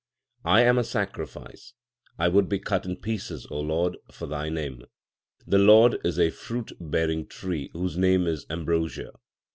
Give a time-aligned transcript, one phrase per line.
[0.41, 1.73] 1 I am a sacrifice,
[2.17, 4.81] I would be cut in pieces, Lord, for Thy name.
[5.45, 9.11] The Lord is a fruit bearing tree whose name is ambrosia.